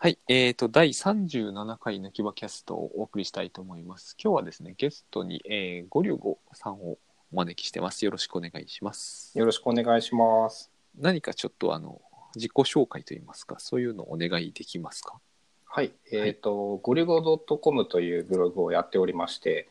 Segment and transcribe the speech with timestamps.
[0.00, 4.16] はい、えーと、第37回抜き場キャストをお送りしたいと思います。
[4.22, 6.98] 今日はですね、ゲストに、えー、ゴリュゴさんを
[7.32, 8.04] お招きしてます。
[8.04, 9.36] よろしくお願いします。
[9.36, 10.70] よろしくお願いします。
[10.96, 12.00] 何かちょっとあの、
[12.36, 15.18] 自己紹介といいますか、そういうのをお願いできますか？
[15.64, 19.66] はい、えっ、と、ゴリゴドットコムというブログをやっておりまして、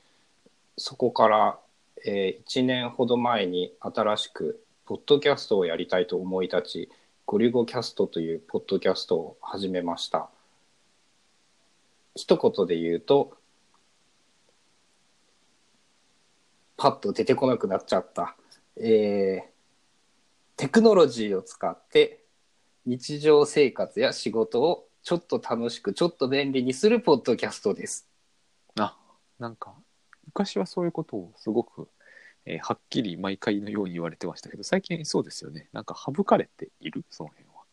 [0.76, 1.58] そこから、
[2.06, 6.90] え1年ほど前に新しく、ポッドキャストをやりたいと思い立ち、
[7.28, 10.30] ゴリゴキャストというポッドキャストを始めました。
[12.16, 13.34] 一言で言うと、
[16.78, 18.38] パッと出てこなくなっちゃった。
[18.78, 19.58] えー
[20.56, 22.24] テクノロジーを使って
[22.88, 28.08] 日常生活や仕事をちょっと楽しく、ちょっと便利にするポッドキャストです。
[28.80, 28.98] あ、
[29.38, 29.76] なんか、
[30.26, 31.90] 昔はそういうことをすごく、
[32.50, 35.68] えーはっきり毎回のように言われてましたけど、最近そうですよね。
[35.74, 37.64] なんか省かれている、その辺は。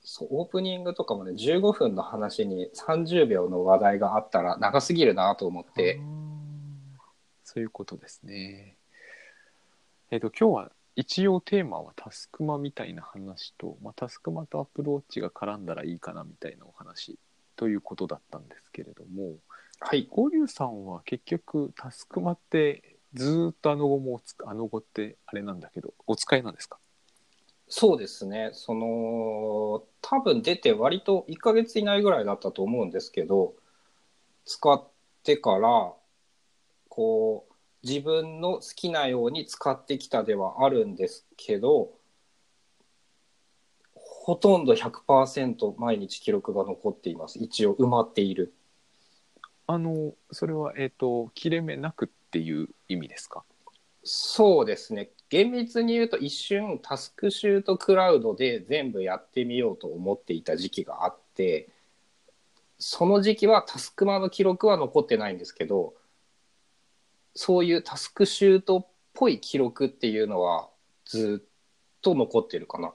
[0.00, 6.00] そう、オープニングとかもね、15分の話に30秒の話題があったら長すぎるなと思って
[7.44, 8.76] そういうことですね。
[10.10, 17.18] えっ、と、今日は一応テーマはタスクマみたいな話と、まあ、タスクマとアプローチが絡んだらいいかなみたいなお話
[17.54, 19.36] ということだったんですけれども、
[19.78, 20.08] はい。
[20.10, 26.78] ゴリュウさんは結局タスクマってずっとあの後もあの後ってあれなんだけど、お使いなんですか？
[27.68, 28.50] そうですね。
[28.52, 33.54] その、多分出て割と1ヶ月以内ぐらいだったと思うんですけど、
[34.44, 34.88] 使っ
[35.24, 35.92] てから、
[36.88, 41.90] こう、自分の好きなように使ってきたではあるんですけど、
[43.94, 47.38] ほとんど100%毎日記録が残っています。
[47.40, 48.54] 一応埋まっている。
[49.66, 53.44] あの、それは、えっ、と、切れ目なくっていう意味ですか？
[54.04, 55.10] そうですね。
[55.28, 61.68] 厳密に言うと一瞬タスクシュートクラウドで全部やってみようと思っていた時期があって、
[62.78, 65.94] その時期はタスクマの記録は残ってないんですけど、
[67.34, 70.68] そういうタスクシュートっぽい記録っていうのは
[71.04, 71.48] ずっ
[72.02, 72.94] と残ってるかな。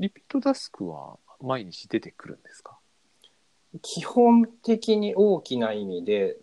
[0.00, 2.77] リピートタスクは毎日出てくるんですか？
[3.82, 6.38] 基本的に大きな意味で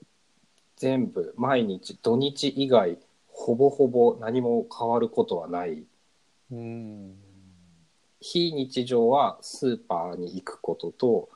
[0.78, 2.98] 全部毎日土日以外
[3.28, 5.84] ほぼほぼ何も変わることはない
[6.52, 7.16] うん。
[8.22, 11.30] 非日常はスーパーに行くことと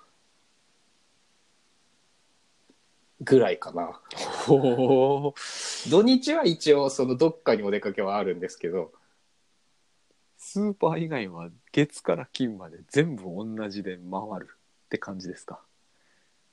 [3.22, 4.00] ぐらいかな
[4.48, 5.34] ほ
[5.90, 8.92] 土日は一応そのどっかにお出かけはあるんですけど
[10.38, 14.50] スーパー以外は月から金まで全部同じで回る
[14.86, 15.60] って感じですか？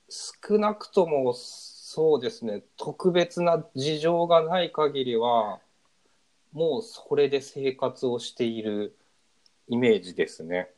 [0.08, 2.62] 少なくともそうですね。
[2.76, 5.60] 特別な事情がない限りは
[6.52, 8.96] もうそれで生活をしている
[9.68, 10.70] イメージですね。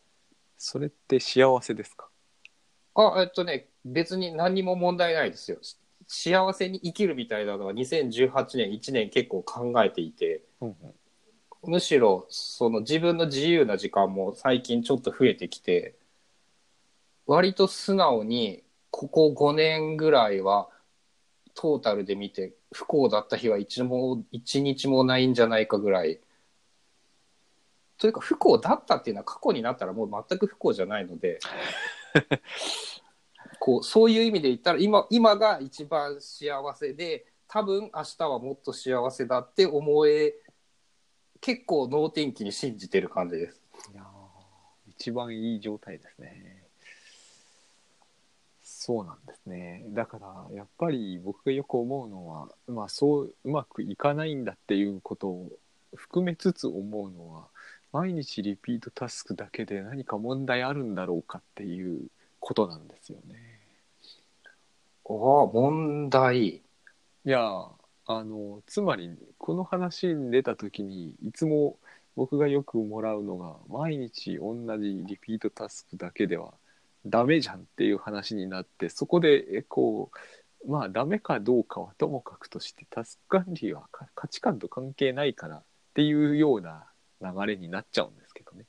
[0.56, 2.09] それって幸せですか？
[2.94, 5.59] あえっとね別に何も問題ないですよ。
[6.06, 10.94] 幸せに生きるみたいなのは2018年1年結構考えていてうんうん。
[11.71, 15.97] むしろその自分の自由な時間も最近ちょっと増えてきて
[17.27, 20.69] 割と素直にここ5年ぐらいは
[21.54, 26.21] トータルで見て不幸だった日は一も一日もないんじゃないかぐらい。
[27.99, 31.38] というか不幸だったっていうのは過去になったらもう全く不幸じゃないので。
[33.60, 40.37] こうそういう意味で言ったら今今が一番幸せで多分明日はもっと幸せだって思え
[41.41, 43.60] 結構能天気に信じてる感じです。
[43.93, 46.48] いやー一番いい状態ですね
[48.88, 49.84] そうなんですね。
[49.91, 55.50] だからやっぱり僕がよく思うのはまあそううまくいかないんだっていうことを
[55.94, 57.49] 含めつつ思うのは
[57.93, 62.06] 毎日リピートタスクだけで何か問題あるんだろうかっていう
[62.41, 63.60] ことなんですよね。
[65.05, 66.47] ああ問題。
[66.47, 66.62] い
[67.25, 67.43] や
[68.06, 71.76] あのつまりこの話に出た時にいつも
[72.16, 76.55] 僕がよくもらうのが毎日同じリピートタスクだけでは
[77.07, 80.11] ダメじゃんっていう話になってそこでえこ
[80.65, 85.62] うまあダメかどうかはともかくとしてタスク管理はか価値観と関係ないからっ
[85.95, 86.85] ていうような
[87.21, 88.65] 流れになっちゃうんですけどね。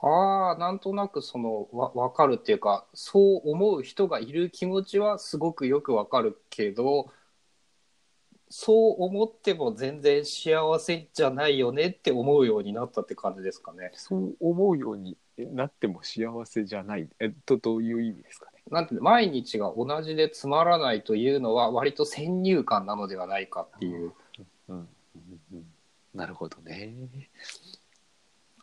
[0.00, 7.10] ああなんとなくそのわ分かるっていうかそう思う人がいる気持ちはすごくよく分かるけど
[8.48, 13.90] そう思っても全然幸せじゃないよねって思うようになったって感じですかね。
[13.94, 17.08] そう思うようになっても幸せじゃない。
[17.20, 18.62] えっとどういう意味ですかね？
[18.70, 24.12] なんて毎日が同じでつまらないというのは割と先入観なのではないかっていう。
[24.68, 24.76] うん。
[24.76, 24.88] うん。
[25.52, 25.64] うん。
[26.14, 26.94] なるほどね。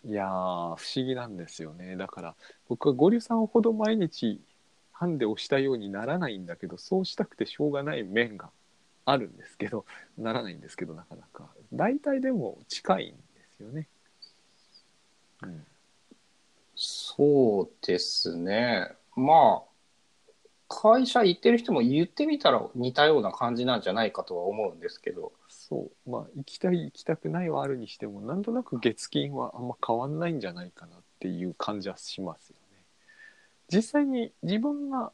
[0.03, 0.27] いやー
[0.75, 1.95] 不思議なんですよね。
[1.95, 2.35] だから
[2.67, 4.39] 僕はゴリュさんほど毎日
[4.91, 8.51] ハンデをしたようにならないんだけどそうしたくてしょうがない面が
[9.05, 9.85] あるんですけど
[10.17, 11.49] ならないんですけどなかなか。
[11.73, 13.15] 大体でも近いんで
[13.57, 13.87] すよね。
[15.41, 15.65] うん、
[16.75, 18.89] そうですね。
[19.15, 19.75] まあ、
[20.67, 25.31] 会社行ってる人も言ってみたら似たような感じなんじゃないかとは思うんですけど。
[25.47, 32.83] そうまあ行きたい行きたくないはあるにしてもなんとなく月金はあんま変わんないんじゃないかなっていう感じはしますよね。
[33.69, 35.11] 実際に自分が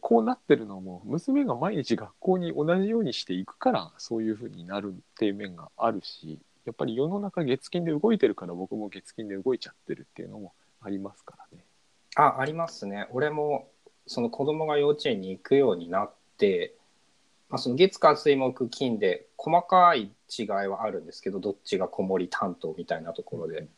[0.00, 10.52] こうなってるのも娘が毎日学校に同じようにしていくからそういう風になるっていう面があるしやっぱり世の中月金で動いてるから僕も月金で動いちゃってるっていうのも
[10.88, 11.64] ありますからね。
[12.16, 13.06] あ、ありますね。
[13.12, 13.68] 俺も、
[14.06, 16.74] その子供が幼稚園に行くようになって、
[17.50, 23.68] まあ、その月火水木金で細かい違いはあるんですけど、どっちが子守担当みたいなところで。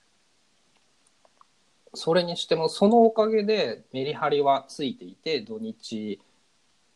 [1.94, 6.20] それにしても、そのおかげでメリハリはついていて、土日、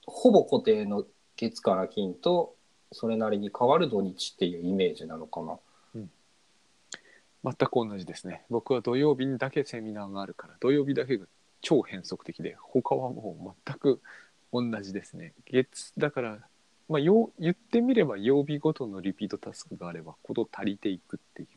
[0.06, 1.04] ほぼ固定の
[1.36, 2.54] 月から金と、
[2.92, 5.58] それなりに変わる土日っていうイメージなのかな。
[7.44, 8.44] 全く同じですね。
[8.48, 11.26] 僕は土曜日にだけセミナーがあるから土曜日だけが
[11.60, 14.00] 超変則的で他はもう全く
[14.52, 15.34] 同じですね。
[15.50, 16.38] 月だから、
[16.88, 21.48] まあ、よ言ってみれば曜日ごとのリピートタスクがあればこと足りていくっていう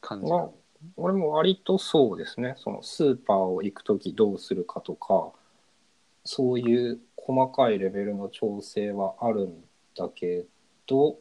[0.00, 0.48] 感じまあ
[0.96, 2.54] 俺も割とそうですね。
[2.58, 5.32] そのスーパーを行くときどうするかとか、
[6.24, 9.64] そういう細かいレベルの調整はあるん
[9.96, 10.44] だけ
[10.86, 11.18] ど、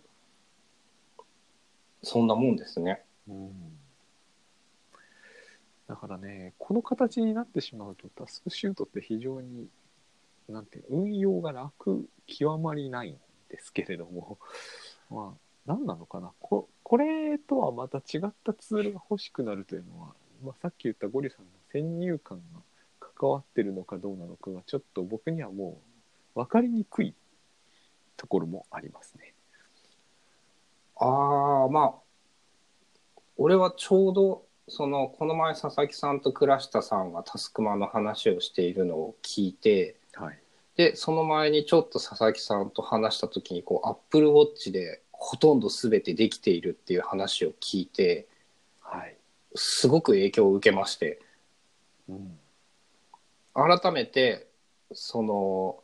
[2.01, 3.03] そんなもんですね。
[3.27, 3.72] うん
[5.87, 9.67] だからねこの形になってしまうとタスクシュートって非常に
[10.49, 13.17] なんて運用が楽極まりないん
[13.49, 14.37] ですけれども
[15.09, 16.31] まあ何なのかな？
[16.39, 20.13] ここれとはまた違ったツールが欲しくなるというのは、
[20.43, 22.59] まあ、さっき言ったゴリさんの先入観が
[22.99, 25.81] 関わってるのかどうなのかがちょっと僕にはも
[26.35, 27.13] う分かりにくい
[28.17, 29.33] ところもありますね。
[30.97, 31.93] ああ、まあ、
[33.37, 40.39] 俺はちょうど、その、この前佐々木さんと倉下さんがタスクマの話をしているのを聞いて、はい、
[40.75, 48.27] で、その前にちょっと佐々木さんと話した時に、こう、Apple Watch でほとんど全てできているっていう話を聞いて、
[48.79, 49.17] はい。
[49.55, 51.21] すごく影響を受けまして、
[52.09, 52.39] うん。
[53.53, 54.47] 改めて、
[54.93, 55.83] その、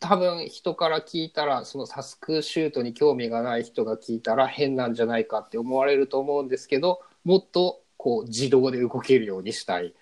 [0.00, 9.94] 多分人から聞いたら、そのタスクシュートに興味がない人が聞いたら変なんじゃないかって思われると思うんですけど、もっとこう自動で動けるようにしたい。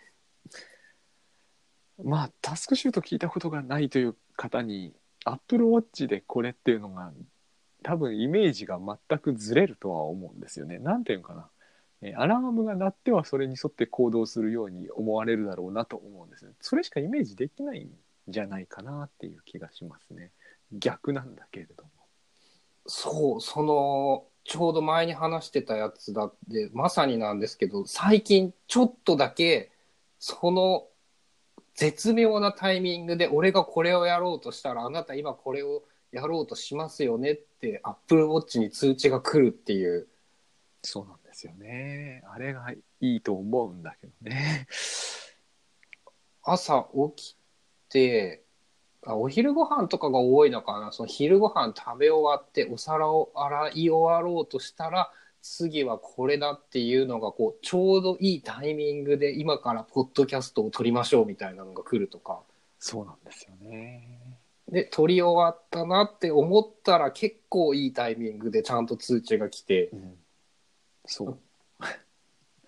[2.02, 4.92] まあタスクシュート聞いたことがないという方に
[5.24, 7.12] Apple Watch でこれっていうのが
[7.82, 10.78] 多分イメージが全くずれるとは思うんですよね。
[10.78, 11.48] なんていうのかな。
[12.02, 16.52] えーアラームが鳴ってはそれに沿って行動するように思われるだろうなと思うんですね。
[16.60, 17.90] それしかイメージできないん
[18.26, 20.32] じゃないかなっていう気がしますね。
[20.72, 21.90] 逆なんだけれども。
[22.86, 29.70] そう、その、ちょうど前に話してたやつだって、まさになんですけど、最近ちょっとだけ、
[30.18, 30.86] その
[31.74, 40.08] 絶妙なタイミングで俺がこれをやろうとしたら、あなた今これをやろうとしますよねって、Apple Watch に通知が来るっていう。
[40.82, 42.22] そうなんですよね。
[42.28, 44.66] あれがいいと思うんだけどね。
[46.42, 47.36] 朝起き
[47.88, 48.41] て、
[49.04, 55.10] あお昼ご飯とかが多いのかなその昼ご飯食べ終わってお皿を洗い終わろうとしたら
[55.42, 62.40] 次はこれだっていうのがこうちょうどいいタイミングで今からポッドキャストを撮りましょうみたいなのが来るとか
[62.78, 64.38] そうなんですよね。
[64.68, 70.14] で撮り終わったなって思ったら結構いいタイミングでちゃんと通知が来てうん、
[71.04, 71.38] そう。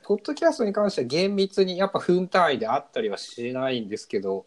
[0.07, 4.45] ポッドキャストに関しては厳密にやっぱ分単位であったりはしないんですけど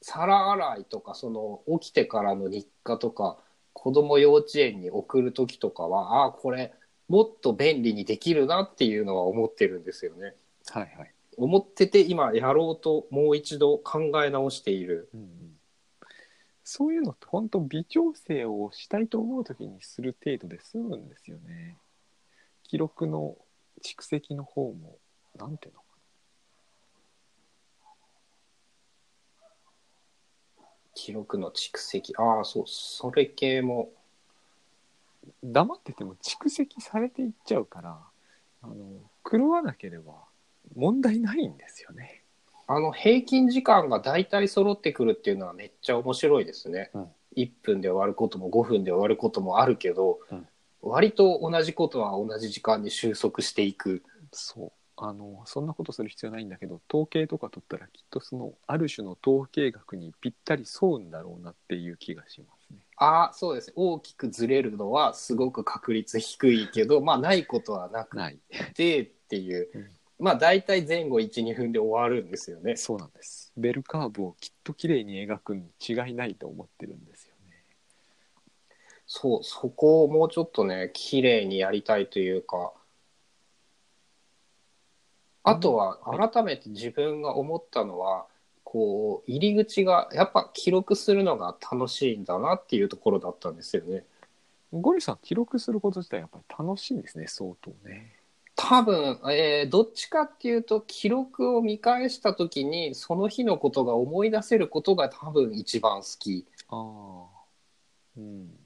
[0.00, 3.38] 皿洗いとかその起きてからの日課とか
[3.72, 6.72] 子供幼稚園に送る時とかはああこれ
[7.08, 10.34] もっと便利にできるなっていうのは思ってるんですよね。
[10.68, 11.14] はいはい。
[11.36, 15.08] 思ってて今やろうともう一度考え直している。
[15.14, 15.58] うんうん
[16.70, 21.78] そういうのって本当微調整をしたいと思う時にする程度で済むんですよね。
[22.62, 23.38] 記録の
[23.82, 24.98] 蓄積の方も
[25.38, 25.80] なんていうの？
[30.98, 33.90] 記録の蓄積ああそうそれ系も
[35.44, 37.98] な黙ってても蓄積されていっちゃうから
[38.62, 38.74] あの
[39.30, 40.14] 狂わなければ
[40.74, 42.22] 問題ないんですよね。
[42.66, 46.90] あの平均時間が大体揃ってくるっていうのはめっちゃ面白いですね。
[46.94, 50.48] うん1分で終わることも5分で終わることもあるけど、うん
[50.80, 54.02] 割と同じことは同じ時間に収束していく。
[54.32, 62.78] そうあのそんなことする必要ないんだけど統計とか取ったらきっとそのある種の統計学にぴったり沿うんだろうなっていう気がしますね。
[62.96, 68.18] ああそうです大きくずれるのはすごく確率低いけどまあないことはなく
[68.74, 69.88] てっていう、うん
[70.20, 72.76] まあ大体前後12分で終わるんですよね。
[72.76, 77.62] そうなんですベルカーブをきっと綺麗に描くに違いないと思ってるんですよね。
[79.06, 82.72] そうそこをもうちょっとね綺麗にやりたいというか
[85.42, 88.26] あとはは改めて自分が思ったのは、
[88.64, 94.04] こう入り口がやっぱ記録するのが楽しいんだなっていうところだったんですよね。
[94.72, 98.12] ゴリさん記録すること自体やっぱり楽しいんですね相当ね。
[98.54, 106.44] 多分、えーどっちかっていうと記録を見返した時にその日のことが思い出せることが多分一番好き。
[106.68, 107.26] あ
[108.16, 108.57] うん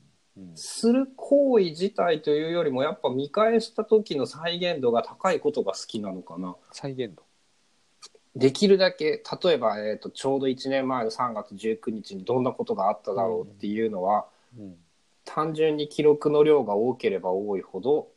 [0.54, 6.56] する行為自体というよりもやっぱ見返した時の再現度が高いことが好きなのかな。
[6.72, 7.22] 再現度
[8.34, 14.26] できるだけ例えば、えー、とちょうど1年前の3月19日にどんなことがあっただろうっていうのは、
[14.58, 14.74] うん
[15.24, 18.08] 単純に記録の量が多ければ多いほど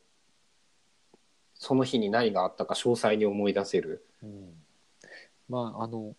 [1.54, 4.04] その日に何があったか詳細に思い出せる。
[4.22, 4.52] うん
[5.48, 6.14] まああの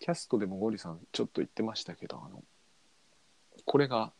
[0.00, 2.42] キャストでもゴリさんちょっと言ってましたけどあの
[3.64, 4.12] これが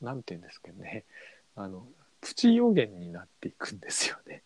[0.00, 1.04] なんて言うんですけどね
[1.56, 1.86] あの
[2.20, 4.42] プチ予言になっていくんですよね。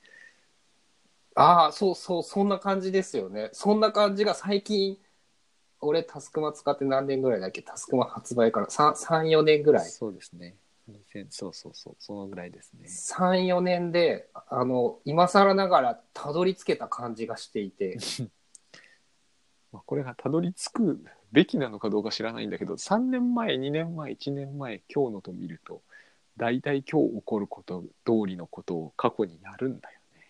[1.35, 3.49] ああそうそうそんな感じですよね。
[3.53, 4.99] そんな感じが最近
[5.81, 7.63] 俺タスクマ使って何年ぐらいだっけ？
[7.63, 10.57] タスクマ発売から34年ぐらいそうですね。
[10.91, 12.87] 2000そうそうそうそのぐらいですね。
[12.87, 17.99] 34年であの今更ながらたどり着けた感じがしていて
[19.73, 25.83] まあ、これがたどり着くべきなのかどうか知らないんだけど3年前2年前1年前今日のと見ると
[26.37, 30.27] 大体今日起こること通りのことを過去にやるんだよね。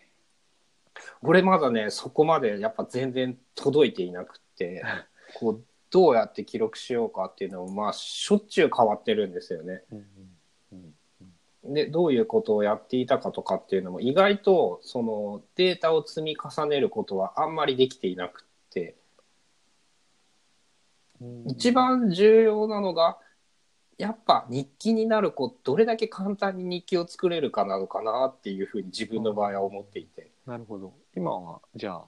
[1.21, 4.83] 俺まだねそこまでやっぱ全然届いていなくって
[5.35, 9.83] こうどうやって記録しようかっていうのもまあしょっちゅう変わってるんですよね。
[9.91, 9.97] うん
[10.73, 10.93] うん
[11.65, 18.45] でどういうことをやっていたかとかっていうのも意外とそのデータを積み重ねることはあんまりできていなく
[21.47, 23.17] 一番重要なのが
[23.97, 30.31] やっぱ日記になる子どれだけ簡単に日記を作れるかなのかなっていうふうに自分の場合は思っていて。
[30.45, 30.93] なるほど。
[31.15, 32.05] 今はじゃあ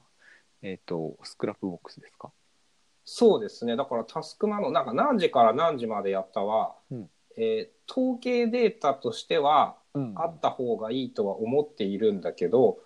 [0.62, 2.32] えっ、とスクラップボックスですか？
[3.06, 3.76] そうですね。
[3.76, 7.10] だからタスクマのなんか何時から何時までやったは、うん。
[7.38, 10.14] えー統計データとしてはうん。
[10.18, 12.80] あった方がいいとは思っているんだけど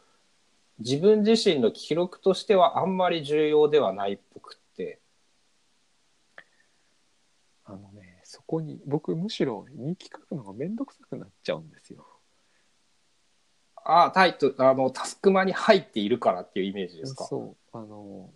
[0.79, 4.99] 自分自身の記録としてはあんまり重要ではないっぽくって
[7.65, 12.03] あのねそこに僕むしろ日記書くのが面倒くさくなっちゃうんですよ。
[13.75, 17.25] ああタイトルあのタスクマに入っているからっていうイメージですか？
[17.25, 18.31] そうあの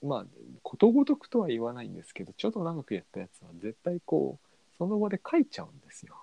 [0.00, 0.26] まあ
[0.62, 4.46] ことごとくとは言わないんですけどちょっと長くやったやつは絶対こう
[4.78, 6.14] その場で書いちゃうんですよ。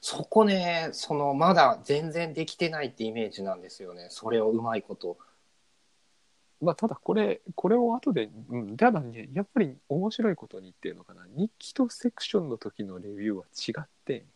[0.00, 5.18] そこねそのまだ全然できてないってイメージなんですよねそれをうまいこと
[6.64, 14.26] まあただこれこれを後で、うん、ただねやっぱり面白いことにっていうのかな日記とセクションの時のレビューは違って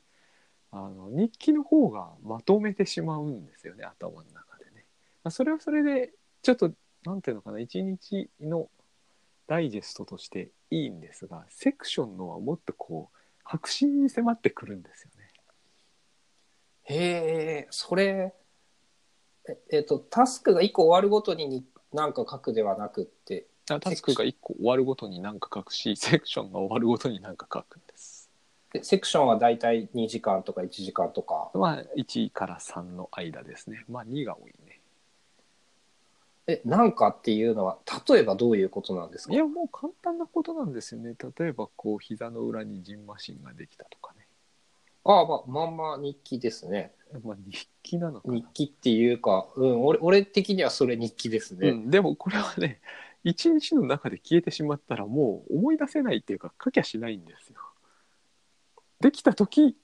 [0.71, 4.85] あの日記の方がまとめてしまうんですよね頭の中でね。
[5.25, 6.73] まあ、それはそれでちょっと
[7.05, 8.69] なんていうのかな一日の
[9.47, 15.29] ダイジェストとしていいんですがセクションのはもっとこう白真に迫ってくるんですよね。
[16.83, 16.97] へ
[17.65, 18.35] えそれ
[19.49, 28.31] ええっとタスクが1個終わるごとに日何か書くではなくってあタスクが1個終わるごとに何か書くし セクションが終わるごとに何か書くんです。
[28.73, 33.85] でセクションはだいたい2時間とか1時間とかまあ1から3の間ですね。
[33.89, 34.81] まあ2が多いね。
[36.47, 37.79] えなんかっていうのは
[38.09, 39.35] 例えばどういうことなんですか？
[39.35, 41.15] いやもう簡単なことなんですよね。
[41.39, 44.27] 例えばこう膝の裏にジンマシンができたとかね。
[45.09, 46.93] ああまあまんま日記ですね
[47.25, 48.45] まあ日記なのかな日。
[48.53, 52.81] 記っていうか、うん、俺俺的にはそれ日記ですね、うん、でもこれはね
[53.25, 57.57] 一日の中で消えてしまったらもう思い出せないっていうか書きゃしないんですよ。
[59.01, 59.77] できた時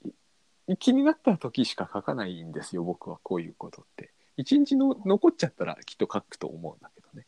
[0.78, 4.12] 気になった時しか書かないんですよ僕はこういうことって。
[4.36, 7.26] 一日の残っちゃったらきっと書くと思うんだけどね。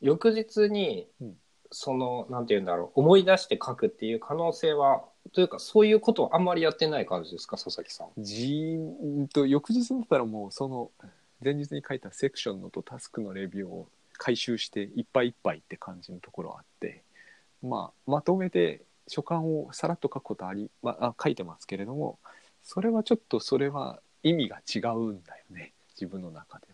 [0.00, 1.34] 翌日に、うん
[1.70, 7.56] そのなんて言うんだろう思い出して書くっていう可能性はというかそういうことはあんまりやってない感じですか？
[7.56, 8.08] 佐々木さん。
[8.18, 10.90] じーんと翌日だったらもうその
[11.42, 17.02] 前日に書いたセクションのとタスクのレビューを回収していっぱいいっぱいって感じのところはあって、
[17.62, 22.18] まあ、まとめて書簡をさらっと書くことあり、まあ、あ書いてますけれども
[22.62, 26.66] それはちょっとそれは意味が違うんだよね自分の中で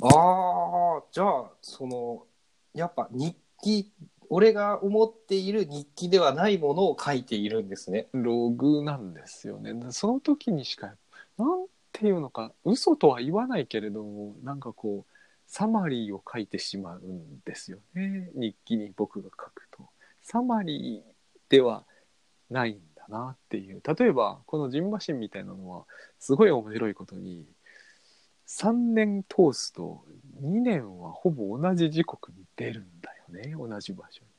[0.00, 2.22] ああ、じゃあ、その、
[2.72, 3.90] やっぱ日記、
[4.30, 8.08] 俺が思っている日記ではないものを書いているんですね。
[8.12, 9.74] ログなんですよね。
[9.90, 10.94] その時にしか
[11.38, 15.12] なんていうのか嘘とは言わないけれどもなんかこう
[15.46, 18.30] サマリーを書いてしまうんですよね。
[18.34, 19.88] 日記に僕が書くと。
[20.22, 21.84] サマリーでは
[22.50, 23.82] ないんだなっていう。
[23.98, 25.84] 例えばこのジンマシンみたいなのは
[26.18, 27.46] すごい面白いことに
[28.46, 30.04] 3年通すと
[30.42, 33.17] 2年はほぼ同じ時刻に出るんだよ。
[33.28, 34.30] ね同じ場所に、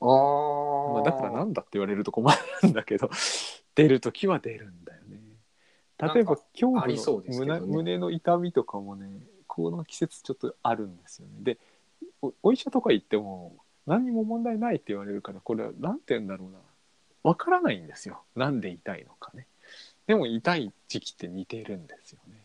[0.00, 2.30] ああ、まあ、だからなんだって言われると困
[2.62, 3.10] るんだけど
[3.74, 5.20] 出る時は出るんだよね。
[5.98, 11.34] 例えば胸部ありそうの胸胸の痛みとかもねこの季節ちょっとあるんですよね。
[11.40, 11.58] で
[12.20, 16.58] おお医者とか行っても何にも問題ないって言われるからこれは何て言うんだろうな。
[17.22, 18.22] わからないんですよ。
[18.36, 19.48] なんで痛いのかね。
[20.06, 22.40] でも痛い時期って似てるんですよね。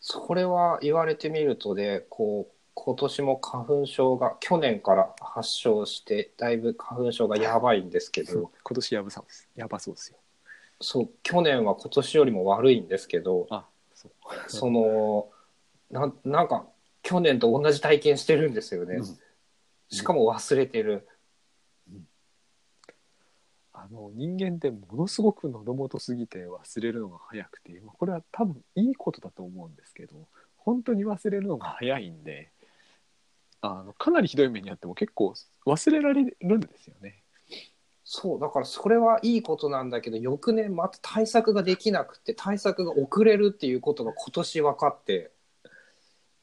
[0.00, 10.18] それは言われてみるとで、こう、今年も花粉症が、去年から発症して、だいぶ花粉症がやばいんですけど、今年やばそうですやばそうですよ。
[10.80, 14.12] そう、去年は今年よりも悪いんですけど、あそう。
[14.46, 15.28] その、
[15.90, 16.66] なんなんか、
[17.02, 18.96] 去年と同じ体験してるんですよね。
[18.96, 19.18] うん。
[19.90, 21.08] しかも忘れてる。
[23.72, 32.50] あの人間ってものすごく喉元すぎて忘れるのが早くてまあこれは多分いいことだと思うんですけど本当に忘れるのが早いんで
[33.60, 35.34] あのかなりひどい目にあっても結構
[35.66, 37.22] 忘れられるんですよね。
[38.04, 45.30] そう、だからそれはいいことなんだけど、翌年また対策ができなくて、対策が遅れるっていうことが今年分かって、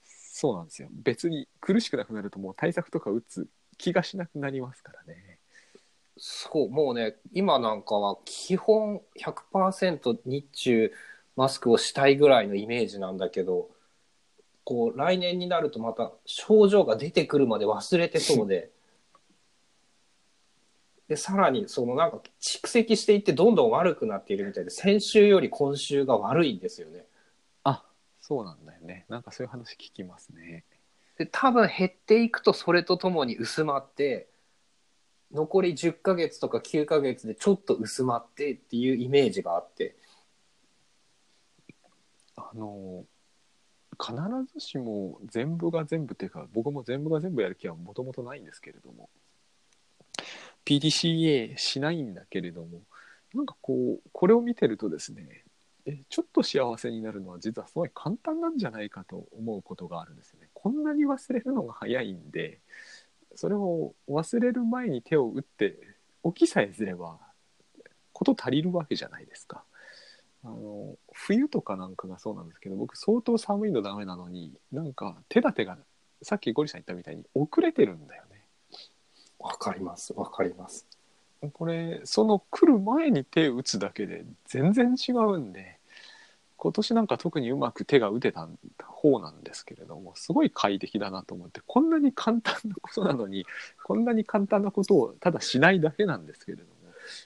[0.04, 5.40] そうなんですよ別に苦しくなくなるともう対策とか打つ気がしなくなりますからね。
[6.18, 10.92] そう、もうね、今なんかは基本100%日中
[11.36, 13.70] マスクをしたいぐらいのイメージなんだけど、
[14.66, 18.72] こう、来年になるとまた症状が出てくるまで忘れてそうで、
[21.08, 27.06] で、さらに、そのなんか蓄積していってどんどん悪くなっているみたいで、先週より今週が悪いんですよね。
[27.64, 27.86] あ
[28.20, 30.66] そうなんだよねなんかそういう話聞きますね。
[31.20, 34.28] で、多分減っていくとそれとともに薄まって、
[35.32, 39.96] 残り10ヶ月とか9ヶ月でちょっと薄まってっていうイメージがあって、
[42.36, 43.06] あの
[43.96, 44.14] 必
[44.54, 49.10] ずしも全部が全部っていうか僕も全部が全部やる気はもともとないんですけれども
[50.66, 52.82] PDCA しないんだけれども
[53.34, 55.44] なんかこうこれを見てるとですね
[55.86, 60.50] えちょっと幸せになるのは実はすごい簡単なんじゃないかと思うことがあるんですよね。
[60.54, 62.60] こんなに忘れるのが早いんで
[63.36, 65.78] それを忘れる前に手を打って
[66.24, 67.20] 起きさえすれば
[68.14, 69.64] こと足りるわけじゃないですか。
[70.46, 75.78] あの冬とかなんかがそうなんですけど僕相当寒いのダメなのになんか手立てが
[76.22, 78.42] さっきゴリさん言ったみたいに遅れてるんだよね。
[79.40, 80.88] わかります、わかります。
[81.54, 85.78] これその来る前に手打つだけで全然違うんで
[86.58, 88.48] 今年なんか特にうまく手が打てた
[88.88, 93.46] 方なんですけれどもすごい快適だなと思ってこんなに簡単なことなのに
[93.84, 96.70] こんなに簡単なことをただしないだけなんですけれども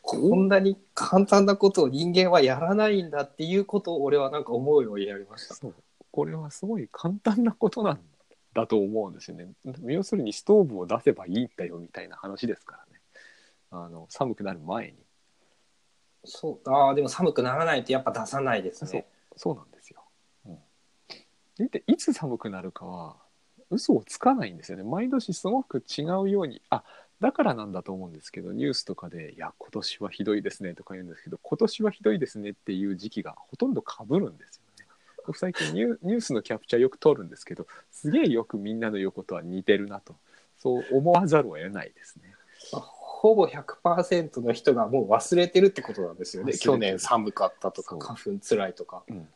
[0.01, 5.55] こんなに簡単なことを人間はやらないんだっていうことを俺はなんか思うようになりました。
[5.55, 5.75] そう。
[6.11, 7.99] これはすごい簡単なことなん
[8.53, 9.47] だと思うんですよね。
[9.85, 12.99] 要するにストーブを出せばいいんだよみたいな話ですからね。
[13.71, 14.97] あの寒くなる前に。
[16.25, 18.93] そう、ああ、でも寒くならないとやっぱ出さないですそう。
[18.93, 19.05] ね。
[19.37, 20.03] そうなんですよ、
[20.45, 23.15] うん、でいつ寒くなるかは
[23.69, 24.83] 嘘をつかないんですよね。
[24.83, 26.61] 毎年すごく違うように。
[26.69, 26.83] あ
[27.19, 34.87] だからなんだと思うんですけどニュースとかで「いや今年はひどいですね」とか言うんですけど今年はひどいですねっていう時期がほとんどかぶるんですよね。
[35.25, 40.15] 僕最近ニュニュースのキャプチャーよく撮るんですけどすげえよくみんなの横とは似てるなと。
[40.61, 42.33] そう思わざるを得ないですね。
[42.73, 46.53] まあほぼ100%の人がもう忘れてるってことなんですよね。
[46.53, 49.03] 去年寒かったとか、花粉つらいとか。
[49.09, 49.27] 今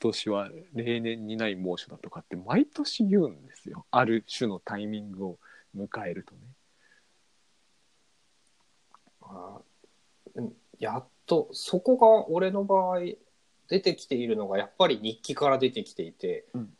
[0.00, 3.86] 年は例年にない猛暑だとかって毎年言うんですよ。
[3.90, 5.38] ある種のタイミングを
[5.76, 6.40] 迎えるとね
[10.78, 13.00] やっと、そこが俺の場合
[13.68, 16.74] 出てきているのがやっぱり日記から出てきていて、うん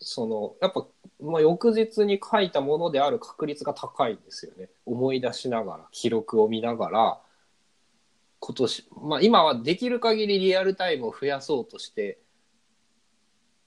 [0.00, 0.86] その、やっぱ、
[1.20, 4.68] まあ、翌日に書いたものである確率が高いんですよね。
[4.86, 7.20] 思い出しながら、記録を見ながら、
[8.40, 12.18] 今年、まあ今はできる限りリアルタイムを増やそうとして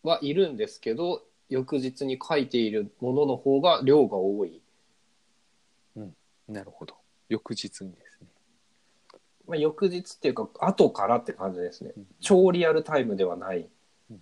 [0.03, 4.61] はいるんですけど、翌日に書いているものの方が量が多い。
[6.47, 7.00] なるほど
[7.31, 8.27] 翌日にですね。
[9.47, 11.93] まあ、翌日っていうか後からって感じですね。
[11.97, 12.07] うん。
[12.19, 13.67] 超リアルタイムではない。
[14.09, 14.19] うん。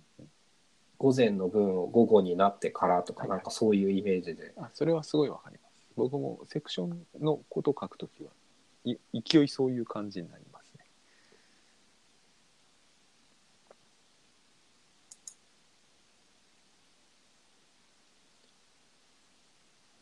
[0.98, 5.70] 午前の分を午後になってからとかはいなんかそういうイメージで、あそれはすごいわかります。
[5.96, 8.30] 僕もセクションのこと書くときは
[8.84, 10.84] い勢いそういう感じになりますね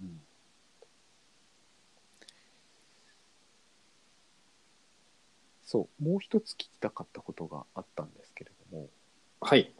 [0.03, 0.21] うん
[5.69, 8.87] そうもう一つ聞きたかったことがあったんですけれども
[9.43, 9.71] はい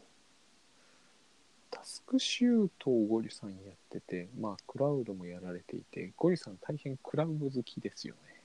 [1.71, 8.41] タスクシュートをゴリさんやってて、まあ、クラウドもやられていて、ゴリさん大変クラウド好きですよね。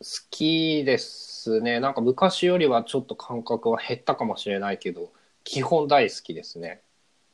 [0.00, 5.10] 好きですねなんか昔よりはちょっと感覚は減ったかもしれないけど
[5.44, 6.82] 基本大好きですね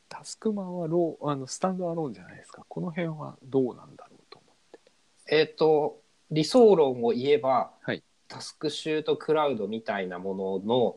[0.08, 2.64] タスクマンはローあのスタンドアローンじゃないですか。
[2.68, 4.80] この辺はどうなんだろうと思っ
[5.26, 5.36] て。
[5.36, 8.02] えっ、と理想論を言えば、はい
[8.34, 10.96] タスクシュートクラウドみたいなものの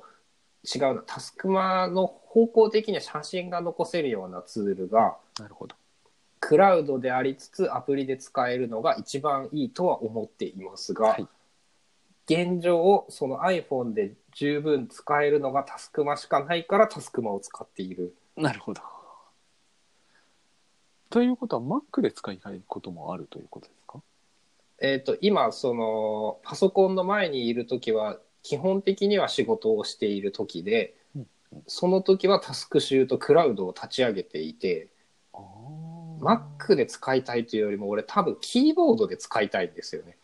[0.63, 5.76] 違うなタスクマの方向的には写真が残せるようなツールがなるほど。
[6.39, 11.28] クラウドでありつつアプリで使えるのが一番いいとは思っていますが、はい
[12.30, 18.82] 現状その iPhone で十分使えるのがタスクマしかないからタスクマを使っているなるほど。
[21.10, 24.02] ということは Mac で使いたいこともあるということですか？
[24.79, 31.27] えっ、と今そのパソコンの前にいる時は基本的には仕事をしている時で、うん
[31.65, 34.89] その時はタスクシュートクラウドを立ち上げていて
[35.33, 35.39] あ
[36.19, 40.17] Mac で使いたいというよりも俺多分キーボードで使いたいんですよね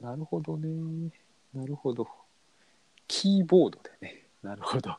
[0.00, 1.10] なるほどね。
[1.52, 2.06] なるほど。
[3.08, 4.26] キーボードでね。
[4.42, 4.96] なるほど。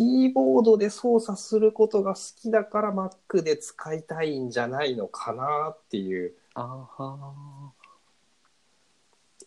[0.00, 7.72] キーボードで操作することが好きだから Mac で使いたいんじゃないのかなっていうあは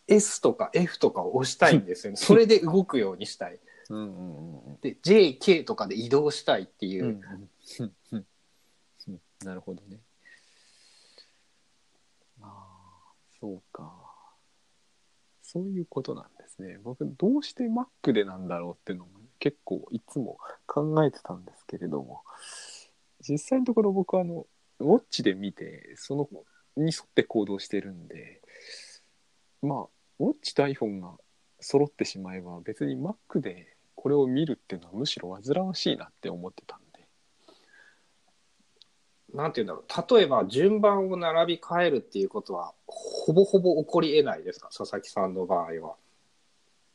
[0.06, 3.58] S とか F とかを押したいんですよねそれで動くようにしたい
[3.90, 4.80] うんうんうんうん。
[4.80, 7.20] で JK とかで移動したいっていう、うん
[7.80, 8.30] うん
[9.44, 9.98] なるほどね。
[12.40, 12.48] ああ、
[13.38, 13.92] そうか。
[15.42, 16.78] そういうことなんですね。
[16.82, 22.22] 僕、どうして Mac でなんだろうっていうのも結構いつも考えてたんですけれども、
[23.20, 24.46] 実際のところ僕はあの、
[24.80, 26.26] ウォッチで見て、その
[26.82, 28.40] に沿って行動してるんで、
[29.60, 29.78] まあ、
[30.18, 31.12] ウォッチと iPhone が
[31.60, 37.06] 揃ってしまえば別に Mac でこれを見るっていうのはむしろ煩わしいなって思ってたんで。
[39.34, 44.68] なんていうんだろう例えば順番を並び替えるっていうことはほぼほぼ起こりえないですか？
[44.68, 45.96] 佐々木さんの場合は。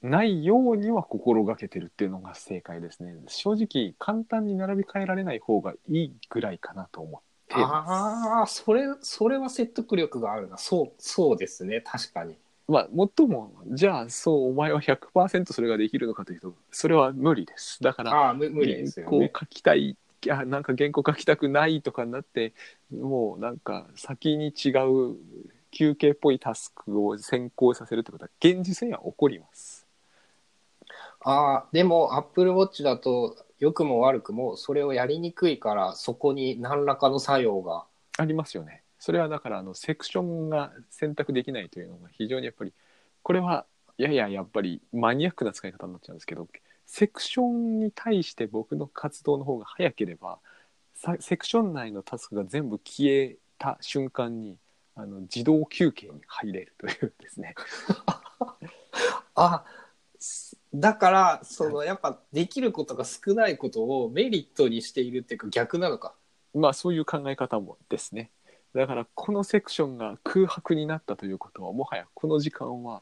[0.01, 3.15] ないようには心がけてるっていうのが正解ですね。
[3.27, 7.55] 正直簡単に並び替えられない方がいいぐらいかなと思って。
[7.55, 12.37] ああそれそれは説得力があるなそうそうですね確かに。
[12.69, 17.81] まあ、もっとも、じゃあ、そう、お前は100%それができるのかというと、それは無理です。
[17.81, 19.31] だから、ああ無無理ですよね。
[19.37, 19.97] 書きたい、
[20.29, 22.53] あなんか原稿書きたくないとかになって、
[22.91, 25.17] もうなんか先に違う
[25.71, 29.78] 休憩っぽいタスクを先行させるってことは、現実には起こります。
[31.21, 37.85] ああでも Apple Watch だと良くも悪くもそれをやりにくいからそこに何らかの作用が。
[38.17, 38.83] ありますよね。
[38.99, 42.73] それはだからあのセクションが選択できないというのが非常にやっぱり
[43.23, 43.65] これは
[43.97, 46.47] やややっぱりマニアックな使い方になっちゃうんですけど
[46.85, 50.39] セクションに対して僕の活動の方が早ければ
[50.95, 54.57] さセクション内のタスクが全部消えた瞬間に
[54.95, 57.55] あの自動休憩に入れるというですね。
[59.35, 59.78] あす
[60.73, 66.13] だからそのやっぱできることが少ないことをメリットにしているっていうか逆なのか。
[66.53, 68.29] まあそういう考え方もですね。
[68.75, 73.01] だからこのセクションが空白になったということはもはやこの時間は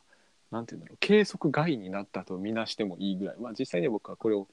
[0.50, 3.36] なんていうんだろう計測外になったとみなしてもいいぐらい。
[3.38, 4.48] まあ実際には僕はこれを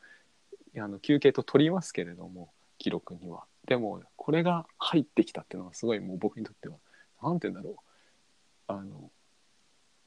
[0.76, 3.44] あの休憩と取りますけれども記録には。
[3.66, 6.76] でもこれが入ってきたっていうのがすごいもう僕にとっては
[7.22, 7.76] なんていうんだろう。
[8.66, 9.10] あの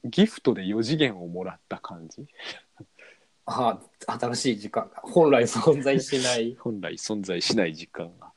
[0.04, 2.26] ギフトで4次元をもらった感じ
[3.48, 5.00] ああ新しい時間が。
[5.02, 6.54] 本来存在しない。
[6.58, 8.32] 本来存在しない時間が。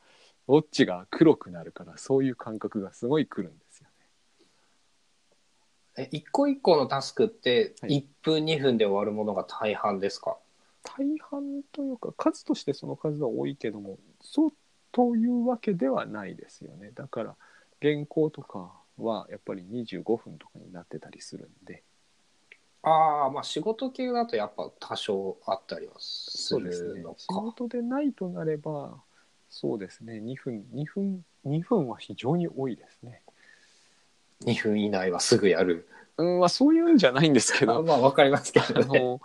[0.48, 4.46] ウォッチが黒くなるからそういう感覚がすごい来るんですよね。
[5.98, 8.08] え一個一個のタスクってはい。
[8.24, 10.38] 1分2分で終わるものが大半ですか、
[10.84, 14.54] 大半というか数としてその数は多いけどもそう
[14.94, 16.92] というわけではないですよね。
[16.92, 17.36] だから
[17.82, 21.84] 原稿とかはやっぱり25分とかになってたりするんで
[22.84, 27.20] ああまあ仕事系だとやっぱ多少あったりはすそうですねるのか。
[27.20, 28.96] 仕事でないとなれば
[29.50, 33.22] そうですね2分2分2分は非常に多いですね
[34.46, 35.88] 2分以内はすぐやる。
[36.18, 39.00] うんまあ、そういうんじゃないんですけどあまあわかりますけあどね。
[39.00, 39.22] の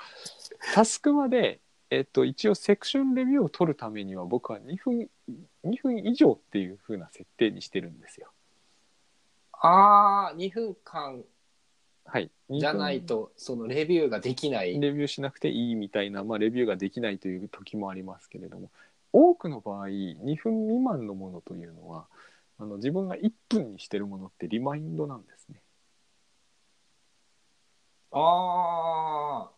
[0.74, 5.08] タスクまで、えっと、一応セクションレビューを取るためには僕は2分
[5.64, 8.30] ,2 分以上っていう風な設定にしてるんですよ。
[9.52, 11.24] ああ、2分間
[12.06, 14.78] はい、じゃないと、そのレビューができない。
[14.78, 18.70] レビューしなくていいみたいな、まあ、レビューができないという時もありますけれども
[19.12, 22.06] 多くの場合2分未満のものというのは
[22.58, 25.60] あの自分が1分にしてるものってリマインドなんですね。
[28.12, 29.50] ああ、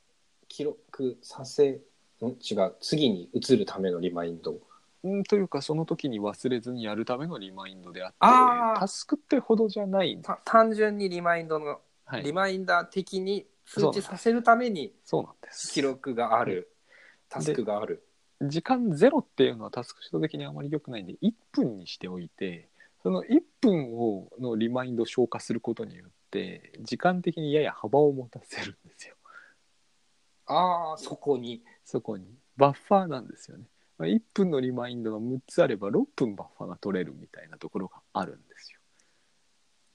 [0.48, 1.80] 記録させ、ん？
[2.22, 2.74] 違う。
[2.80, 4.58] 次に移るためのリマインド。
[5.04, 12.22] うん、というかその時に忘れずにやるためのリマインドであってあータスクってほどじゃないんですた単純にリマインドの、はい。
[12.22, 15.72] リマインダー的に通知させるためにそうなんです。
[15.72, 16.72] 記録がある、
[17.28, 18.02] タスクがある。
[18.40, 22.68] 時間ゼロっていうのはタスク指導的にあまり良くないんで1分にしておいて
[23.02, 29.16] その1分をのリマインドを消化することによって時間的にやや幅を持たせるんですよ。
[30.46, 31.62] ああ、そこに。
[31.84, 32.26] そこに。
[32.56, 33.64] バッファーなんですよね。
[33.98, 38.77] まあ1分のリマインドが6つあれば6分バッファーが取れるみたいなところがあるんですよ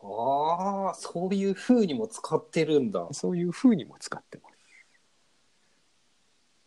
[0.03, 3.07] ああ、そういう風にも使ってるんだ。
[3.11, 4.53] そういう風にも使ってます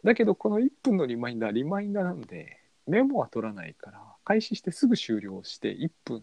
[0.07, 6.22] だけどこの1分のリマインダーリマインダーなんでメモは取らないから開始してすぐ終了して1分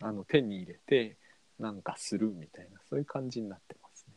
[0.00, 1.18] あの手に入れて
[1.58, 4.14] なんかするみたいなそういう感じになってますね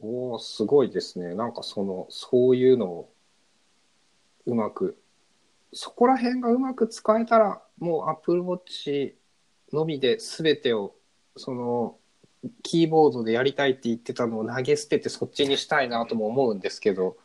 [0.00, 1.34] おお、すごいですね。
[1.34, 3.12] なんかその、そういうのを
[4.46, 4.98] うまく、
[5.72, 9.14] そこら辺がうまく使えたら、もう Apple Watch
[9.72, 10.94] のみで全てを、
[11.36, 11.96] その、
[12.62, 17.16] キーボードでやりたいって言ってたのを投げ捨ててそっちにしたいなとも思うんですけど、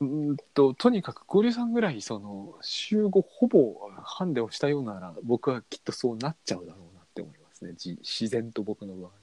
[0.00, 9.22] うーんととにかくゴリさんぐらいその週5ほぼハンデをしたようなら僕はきっとそうなっちゃうだろうなって思いますねじ自然と僕の場合は。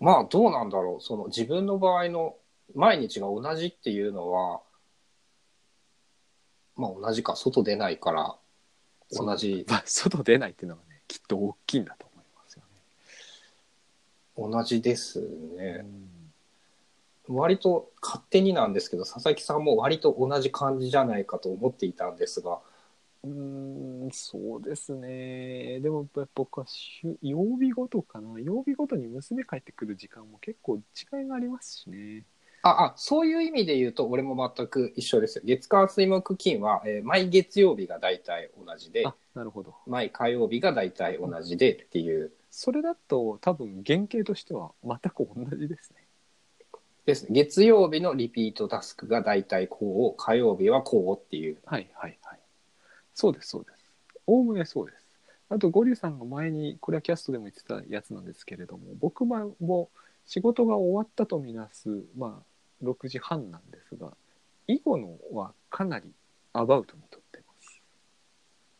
[0.00, 1.02] まあどうなんだろう。
[1.02, 2.36] その自分の場合の
[2.74, 4.60] 毎日が同じっていうのは、
[6.76, 8.36] まあ同じか、外出ないから、
[9.12, 12.62] 同じ、まあ、外出ないっていうのはねきっと大きいんだと思いますよ
[14.36, 15.20] 同じです
[15.56, 15.82] ね。
[15.82, 15.86] ね。
[17.28, 22.60] 割と勝手になんですけど、佐々木さんも割と同じ感じじゃないかと思っていたんですが、
[23.24, 25.80] うーんそうですね。
[25.80, 28.38] でもやっぱ僕は週曜日ごとかな。
[28.40, 32.24] 曜日ごとに娘帰ってくる時間も結構違いがありますしね
[32.68, 35.44] あ、あ、そういう意味で言うと、俺も全く一緒ですよ。
[35.44, 46.06] 月火水木金は、えー毎月曜日が大体同じであ、なるほど毎火曜日が大体同じでっていう、それだと多分原型としては全く同じですね
[47.04, 47.28] ですね。
[47.32, 51.58] 月曜日のリピートタスクが大体こう、火曜日はこうっていう。
[51.66, 52.38] はいはいはい
[53.16, 53.92] そうですそうです
[54.26, 55.06] おおむねそうです
[55.48, 59.88] あとゴリュウさんが前にこれはキャストでも言ってたやつなんですけれども僕も
[60.26, 64.12] 仕事が終わったとみなすまあ6時半なんですが
[64.66, 66.10] 以後のはかなり
[66.52, 67.80] アバウトにとってます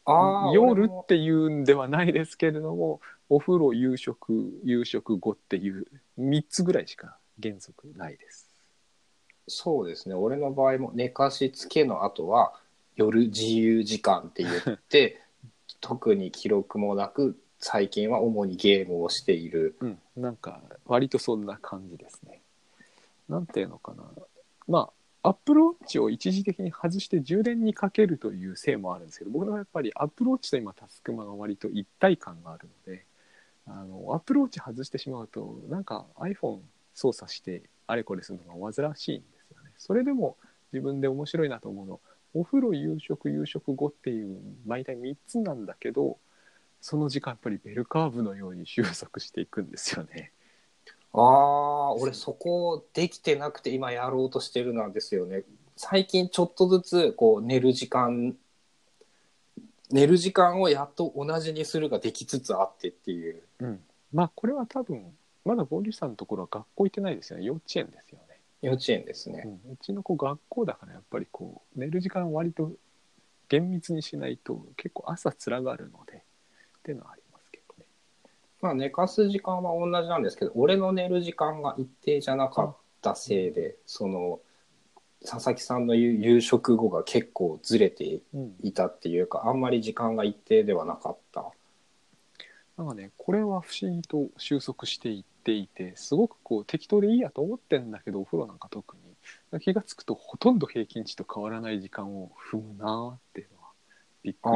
[0.05, 5.87] あ夜っていうんではないですけれどもお風呂夕食夕食後っていう
[6.19, 8.47] 3つぐらいしか原則ないです
[9.49, 10.15] そうですね。
[10.15, 12.55] 俺の場合も寝かしつけの後は
[12.97, 15.21] 夜自由時間って言って、
[15.81, 19.77] 特に記録もなく、最近は主にゲームをしている。
[19.81, 22.36] うんなんか割とそんな感じですね
[23.29, 24.05] なんていうのかな
[24.69, 24.91] ま
[25.23, 33.05] あアップルウォッチを一時的に外して充電にかけるというせいもあるんですけど僕の場合やっぱりアップルウォッチと今タスクマが割と一体感があるので
[33.67, 36.61] あのアップルウォッチ外してしまうとなんか iPhone
[36.95, 40.37] 操作してあれこれするのが煩わしいんですよねそれでも
[40.73, 42.01] 自分で面白いなと思うの
[42.35, 46.19] お風呂夕食夕食後っていう毎回3つなんだけど
[46.81, 50.31] その時間やっぱりベルカーブのように収束していくんですよね。
[51.17, 55.45] ああ、俺そこできてなくて今やろうとしてるなんですよね。
[55.77, 58.37] 最近ちょっとずつこう寝る時間、
[59.91, 63.43] 寝る時間をやっと同じにするができつつあってっていう。
[63.61, 63.81] うん、
[64.13, 69.43] まあこれは多分まだゴリさんのところは学校行ってないですよね幼稚園ですよね、幼稚園ですね。
[69.47, 72.73] うん、うちの子学校だからやっぱりこう寝る時間割と
[73.49, 76.21] 厳密にしないと結構朝つらがるのでっ
[76.83, 77.23] ていうのはあり
[78.67, 84.41] まあ寝かす時間は同じなんですけど、俺の寝る時間が一定じゃなかったせいで、その、
[85.25, 88.55] 佐々木さんの夕食後が結構ずれてうん。
[88.63, 91.51] いたっていうか、あんまり時間が一定ではなかった。
[92.77, 99.03] なんかねこれは不思議と収束していっていてすごくこう適当でいいやと思ってんだけどお風呂なんか特に。
[99.61, 103.69] 気が付くとほとんど平均値と変わらない時間を踏むなーっていうのは
[104.23, 104.53] びっくり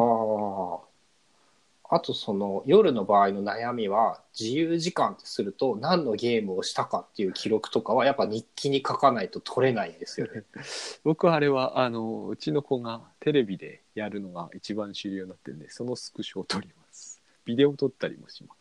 [1.93, 10.45] あとその夜の場合の悩みは自由時間ってすると何のゲームをしたかっていう記録とかはやっぱ日記に書かないと取れないんですよね。
[11.03, 17.21] 僕はあれはあのうちの子がテレビでやるのが一番主流になってるんでそのスクショを撮ります。
[17.45, 18.61] ビデオ撮ったりもします。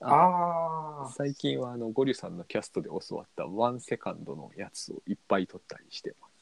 [0.00, 6.32] ああ最近はあのゴリュさんのキャストで教わったワンセカンドのやつをいっぱい撮ったりしてます。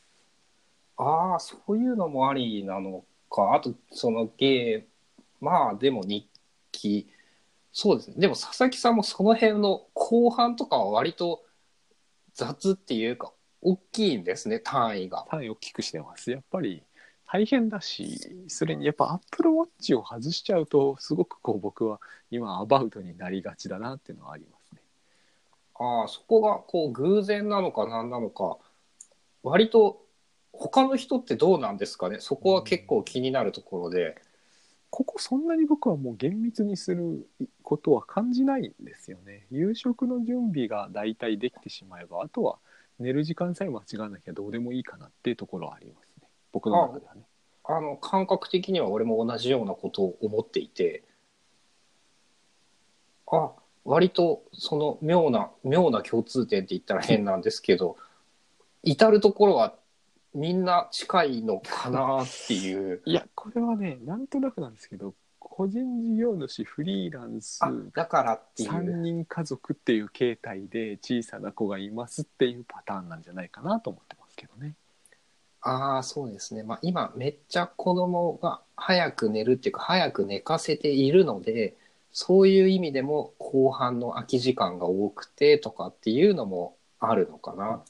[0.97, 3.55] ああそういうのもありなのか。
[3.55, 4.92] あとそのゲー
[5.43, 6.29] まあでも日
[6.71, 7.09] 記。
[7.73, 8.15] そうですね。
[8.19, 11.43] でも佐々木さんもその辺の後半とかは割と
[12.33, 15.27] 雑っていうか大きいんですね単位が。
[15.29, 16.31] 単位大きくしてます。
[16.31, 16.85] やっぱり
[17.27, 22.01] 大変だしそれにやっぱアップルウォッチを外しちゃうとすごくこう僕は
[22.31, 24.81] 今アバウトになりがちだなっていうのはありますね。
[25.75, 28.59] ああそこがこう偶然なのか何なのか
[29.43, 30.05] 割と
[30.53, 32.21] 他の人ってどうなんですかね。
[32.21, 34.23] そこは結構気になるところで。
[34.93, 37.27] ここそんなに僕はもう厳密にする
[37.63, 39.47] ことは感じないんですよね。
[39.51, 42.59] 夕食の準備が大体できてしまえばあとは
[42.99, 46.29] 寝る時間さえ間違わなきゃどうでもいいかなっていうところはありますね。
[46.53, 47.23] 僕の中ではね。
[47.65, 51.03] あの感覚的には俺も同じようなことを思っていて。
[53.29, 53.51] あ
[53.87, 57.97] 割とその妙な妙な共通点って言ったら変なんですけど
[58.83, 59.75] 至る所は
[60.35, 63.03] みんな近いのかなっていう。
[63.05, 74.75] いやこれはねなんとなくなんですけど個人事業主フリーランスあだからってい3う人家族っていう形態で小さな子がいますっていうパターンなんじゃないかなと思ってますけどね。
[75.61, 76.63] ああそうですね。
[76.63, 81.77] まあ今めっちゃ子供が早く寝るっていうか早く寝かせているので
[82.13, 87.83] そういう意味でも後半の空き時間が多くてとかっていうのもあるのかな。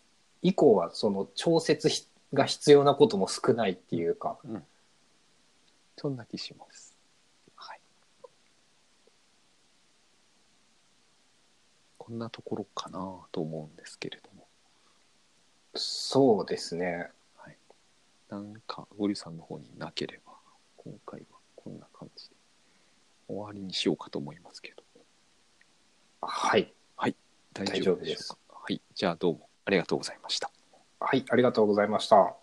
[0.43, 4.39] 以降はその調節ひが必要なことも少ないっていうか
[5.97, 6.97] そんな気します。
[7.55, 7.81] はい。
[11.99, 14.47] こんなところかなと思うんですけれども、
[15.75, 17.09] そうですね
[18.31, 20.33] なんかゴリさんの方になければ、
[20.79, 22.35] 今回はこんな感じで
[23.29, 24.83] 終わりにしようかと思いますけど、
[26.23, 26.73] はい
[27.55, 28.61] 大丈夫でしょうか。
[28.63, 28.81] はい。
[28.95, 30.51] じゃあどうもありがとうございました。
[31.03, 32.37] はいありがとうございました。